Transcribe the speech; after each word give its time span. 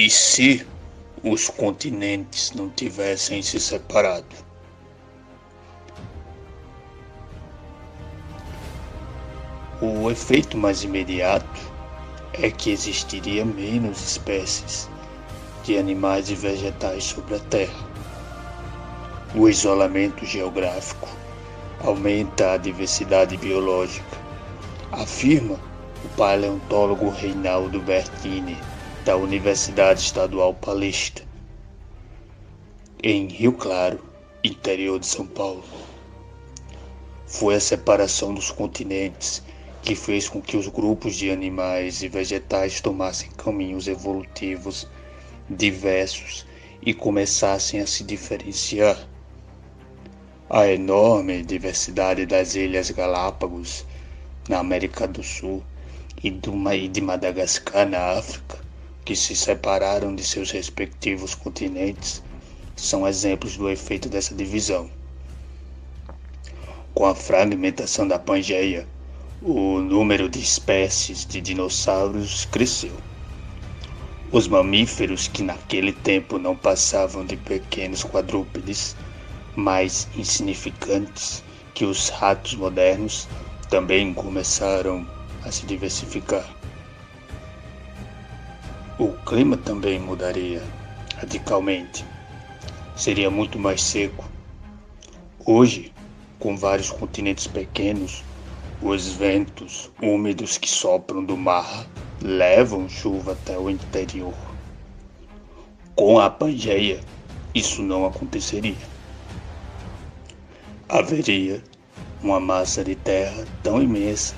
E 0.00 0.08
se 0.08 0.64
os 1.24 1.48
continentes 1.48 2.52
não 2.52 2.70
tivessem 2.70 3.42
se 3.42 3.58
separado? 3.58 4.36
O 9.82 10.08
efeito 10.08 10.56
mais 10.56 10.84
imediato 10.84 11.60
é 12.32 12.48
que 12.48 12.70
existiria 12.70 13.44
menos 13.44 14.00
espécies 14.00 14.88
de 15.64 15.76
animais 15.76 16.30
e 16.30 16.36
vegetais 16.36 17.02
sobre 17.02 17.34
a 17.34 17.40
Terra. 17.40 17.84
O 19.34 19.48
isolamento 19.48 20.24
geográfico 20.24 21.08
aumenta 21.80 22.52
a 22.52 22.56
diversidade 22.56 23.36
biológica, 23.36 24.16
afirma 24.92 25.58
o 26.04 26.08
paleontólogo 26.16 27.10
Reinaldo 27.10 27.80
Bertini, 27.80 28.56
da 29.08 29.16
Universidade 29.16 30.02
Estadual 30.02 30.52
Paulista, 30.52 31.22
em 33.02 33.26
Rio 33.26 33.54
Claro, 33.54 34.04
interior 34.44 35.00
de 35.00 35.06
São 35.06 35.26
Paulo. 35.26 35.64
Foi 37.26 37.54
a 37.54 37.60
separação 37.60 38.34
dos 38.34 38.50
continentes 38.50 39.42
que 39.80 39.94
fez 39.94 40.28
com 40.28 40.42
que 40.42 40.58
os 40.58 40.68
grupos 40.68 41.16
de 41.16 41.30
animais 41.30 42.02
e 42.02 42.08
vegetais 42.08 42.82
tomassem 42.82 43.30
caminhos 43.30 43.88
evolutivos 43.88 44.86
diversos 45.48 46.44
e 46.82 46.92
começassem 46.92 47.80
a 47.80 47.86
se 47.86 48.04
diferenciar. 48.04 49.08
A 50.50 50.68
enorme 50.68 51.42
diversidade 51.42 52.26
das 52.26 52.54
Ilhas 52.54 52.90
Galápagos 52.90 53.86
na 54.50 54.58
América 54.58 55.08
do 55.08 55.22
Sul 55.22 55.64
e 56.22 56.28
de 56.30 57.00
Madagascar 57.00 57.88
na 57.88 58.10
África, 58.10 58.67
que 59.08 59.16
se 59.16 59.34
separaram 59.34 60.14
de 60.14 60.22
seus 60.22 60.50
respectivos 60.50 61.34
continentes, 61.34 62.22
são 62.76 63.08
exemplos 63.08 63.56
do 63.56 63.70
efeito 63.70 64.06
dessa 64.06 64.34
divisão. 64.34 64.90
Com 66.92 67.06
a 67.06 67.14
fragmentação 67.14 68.06
da 68.06 68.18
Pangeia, 68.18 68.86
o 69.40 69.78
número 69.78 70.28
de 70.28 70.38
espécies 70.38 71.24
de 71.24 71.40
dinossauros 71.40 72.44
cresceu. 72.44 72.98
Os 74.30 74.46
mamíferos 74.46 75.26
que 75.26 75.42
naquele 75.42 75.94
tempo 75.94 76.38
não 76.38 76.54
passavam 76.54 77.24
de 77.24 77.38
pequenos 77.38 78.04
quadrúpedes 78.04 78.94
mais 79.56 80.06
insignificantes 80.14 81.42
que 81.72 81.86
os 81.86 82.10
ratos 82.10 82.54
modernos 82.56 83.26
também 83.70 84.12
começaram 84.12 85.08
a 85.42 85.50
se 85.50 85.64
diversificar. 85.64 86.57
O 88.98 89.12
clima 89.24 89.56
também 89.56 89.98
mudaria 89.98 90.62
radicalmente. 91.16 92.04
Seria 92.96 93.30
muito 93.30 93.58
mais 93.58 93.82
seco. 93.82 94.28
Hoje, 95.46 95.92
com 96.38 96.56
vários 96.56 96.90
continentes 96.90 97.46
pequenos, 97.46 98.24
os 98.82 99.08
ventos 99.08 99.90
úmidos 100.02 100.58
que 100.58 100.68
sopram 100.68 101.24
do 101.24 101.36
mar 101.36 101.86
levam 102.22 102.88
chuva 102.88 103.32
até 103.32 103.58
o 103.58 103.70
interior. 103.70 104.34
Com 105.94 106.18
a 106.18 106.28
Pangeia, 106.28 107.00
isso 107.54 107.82
não 107.82 108.04
aconteceria 108.04 108.98
haveria 110.88 111.62
uma 112.22 112.40
massa 112.40 112.82
de 112.82 112.94
terra 112.94 113.46
tão 113.62 113.82
imensa 113.82 114.34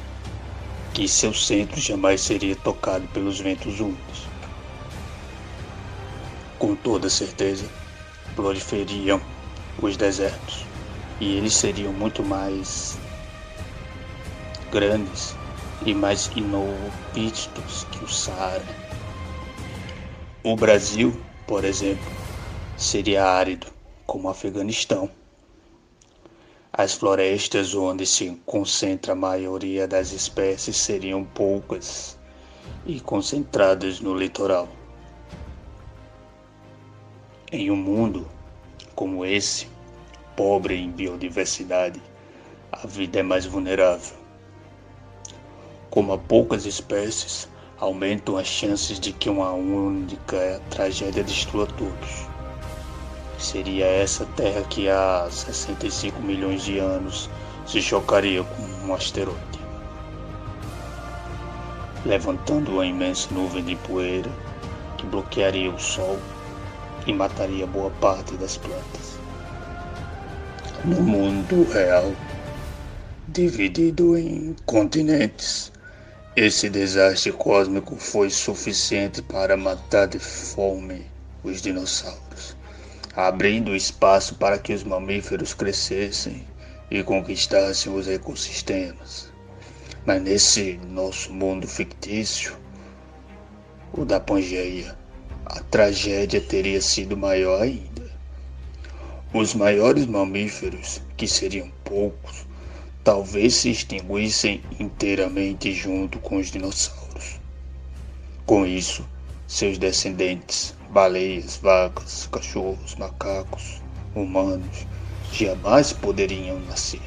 que 0.92 1.06
seu 1.06 1.32
centro 1.32 1.80
jamais 1.80 2.20
seria 2.20 2.56
tocado 2.56 3.06
pelos 3.08 3.38
ventos 3.38 3.78
úmidos. 3.78 4.29
Com 6.60 6.76
toda 6.76 7.08
certeza, 7.08 7.70
proliferariam 8.36 9.18
os 9.80 9.96
desertos 9.96 10.66
e 11.18 11.34
eles 11.38 11.54
seriam 11.54 11.90
muito 11.90 12.22
mais 12.22 12.98
grandes 14.70 15.34
e 15.86 15.94
mais 15.94 16.30
inóspitos 16.36 17.86
que 17.90 18.04
o 18.04 18.06
Saara. 18.06 18.66
O 20.44 20.54
Brasil, 20.54 21.18
por 21.46 21.64
exemplo, 21.64 22.12
seria 22.76 23.24
árido 23.24 23.68
como 24.06 24.28
o 24.28 24.30
Afeganistão. 24.30 25.10
As 26.70 26.92
florestas 26.92 27.74
onde 27.74 28.04
se 28.04 28.38
concentra 28.44 29.12
a 29.12 29.16
maioria 29.16 29.88
das 29.88 30.12
espécies 30.12 30.76
seriam 30.76 31.24
poucas 31.24 32.18
e 32.84 33.00
concentradas 33.00 33.98
no 34.00 34.14
litoral. 34.14 34.79
Em 37.52 37.68
um 37.68 37.74
mundo 37.74 38.28
como 38.94 39.24
esse, 39.24 39.66
pobre 40.36 40.76
em 40.76 40.88
biodiversidade, 40.88 42.00
a 42.70 42.86
vida 42.86 43.18
é 43.18 43.22
mais 43.24 43.44
vulnerável. 43.44 44.16
Como 45.90 46.12
há 46.12 46.18
poucas 46.18 46.64
espécies, 46.64 47.48
aumentam 47.80 48.36
as 48.36 48.46
chances 48.46 49.00
de 49.00 49.12
que 49.12 49.28
uma 49.28 49.50
única 49.50 50.62
tragédia 50.70 51.24
destrua 51.24 51.66
todos. 51.66 52.28
Seria 53.36 53.84
essa 53.84 54.24
terra 54.36 54.62
que 54.70 54.88
há 54.88 55.26
65 55.28 56.22
milhões 56.22 56.62
de 56.62 56.78
anos 56.78 57.28
se 57.66 57.82
chocaria 57.82 58.44
com 58.44 58.62
um 58.86 58.94
asteroide, 58.94 59.40
levantando 62.06 62.74
uma 62.74 62.86
imensa 62.86 63.28
nuvem 63.34 63.64
de 63.64 63.74
poeira 63.74 64.30
que 64.96 65.04
bloquearia 65.06 65.68
o 65.68 65.80
sol 65.80 66.16
e 67.06 67.12
mataria 67.12 67.66
boa 67.66 67.90
parte 68.00 68.36
das 68.36 68.56
plantas. 68.56 69.18
No 70.84 71.02
mundo 71.02 71.64
real, 71.70 72.12
dividido 73.28 74.16
em 74.16 74.56
continentes, 74.66 75.72
esse 76.36 76.70
desastre 76.70 77.32
cósmico 77.32 77.96
foi 77.96 78.30
suficiente 78.30 79.20
para 79.22 79.56
matar 79.56 80.06
de 80.06 80.18
fome 80.18 81.06
os 81.42 81.60
dinossauros 81.60 82.60
abrindo 83.16 83.74
espaço 83.74 84.36
para 84.36 84.58
que 84.58 84.72
os 84.72 84.84
mamíferos 84.84 85.52
crescessem 85.52 86.46
e 86.90 87.02
conquistassem 87.02 87.92
os 87.92 88.08
ecossistemas. 88.08 89.32
Mas 90.06 90.22
nesse 90.22 90.80
nosso 90.88 91.32
mundo 91.32 91.66
fictício, 91.66 92.56
o 93.92 94.04
da 94.04 94.20
Pangeia, 94.20 94.96
a 95.52 95.60
tragédia 95.64 96.40
teria 96.40 96.80
sido 96.80 97.16
maior 97.16 97.62
ainda. 97.62 98.08
Os 99.34 99.52
maiores 99.52 100.06
mamíferos, 100.06 101.02
que 101.16 101.26
seriam 101.26 101.68
poucos, 101.82 102.46
talvez 103.02 103.54
se 103.54 103.70
extinguissem 103.70 104.62
inteiramente 104.78 105.72
junto 105.72 106.20
com 106.20 106.36
os 106.36 106.52
dinossauros. 106.52 107.40
Com 108.46 108.64
isso, 108.64 109.04
seus 109.48 109.76
descendentes 109.76 110.72
baleias, 110.90 111.56
vacas, 111.56 112.28
cachorros, 112.30 112.94
macacos, 112.94 113.82
humanos 114.14 114.86
jamais 115.32 115.92
poderiam 115.92 116.60
nascer. 116.60 117.02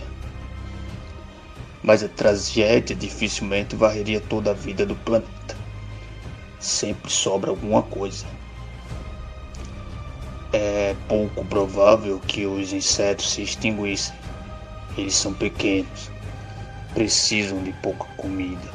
Mas 1.81 2.03
a 2.03 2.09
tragédia 2.09 2.93
dificilmente 2.93 3.73
varreria 3.73 4.19
toda 4.19 4.51
a 4.51 4.53
vida 4.53 4.85
do 4.85 4.95
planeta. 4.95 5.62
Sempre 6.63 7.11
sobra 7.11 7.51
alguma 7.51 7.83
coisa. 7.83 8.25
É 10.53 10.95
pouco 11.07 11.43
provável 11.45 12.19
que 12.21 12.45
os 12.45 12.71
insetos 12.71 13.31
se 13.31 13.43
extinguissem. 13.43 14.15
Eles 14.97 15.15
são 15.15 15.33
pequenos, 15.33 16.09
precisam 16.93 17.61
de 17.61 17.73
pouca 17.73 18.05
comida. 18.15 18.67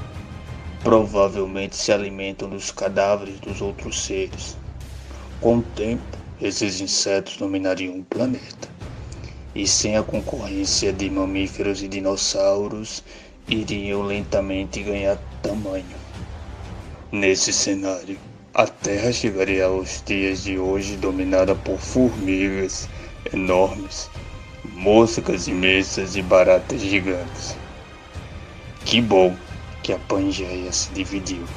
Provavelmente 0.85 1.77
se 1.77 1.91
alimentam 1.91 2.51
dos 2.51 2.71
cadáveres 2.71 3.41
dos 3.41 3.61
outros 3.63 4.05
seres 4.05 4.59
com 5.41 5.59
o 5.59 5.63
tempo, 5.63 6.19
esses 6.41 6.81
insetos 6.81 7.37
dominariam 7.37 8.01
o 8.01 8.05
planeta, 8.05 8.69
e 9.55 9.67
sem 9.69 9.97
a 9.97 10.03
concorrência 10.03 10.93
de 10.93 11.09
mamíferos 11.09 11.81
e 11.81 11.89
dinossauros, 11.89 13.05
iriam 13.49 14.03
lentamente 14.03 14.83
ganhar 14.83 15.17
tamanho. 15.41 16.08
Nesse 17.13 17.53
cenário, 17.53 18.19
a 18.55 18.67
Terra 18.67 19.13
chegaria 19.13 19.65
aos 19.67 20.03
dias 20.07 20.43
de 20.43 20.59
hoje 20.59 20.97
dominada 20.97 21.55
por 21.55 21.79
formigas 21.79 22.89
enormes, 23.33 24.11
moscas 24.63 25.47
imensas 25.49 26.17
e 26.17 26.23
baratas 26.23 26.81
gigantes. 26.83 27.59
Que 28.85 29.01
bom 29.01 29.39
que 29.83 29.93
a 29.93 29.99
Pangeia 29.99 30.73
se 30.73 30.93
dividiu. 30.93 31.49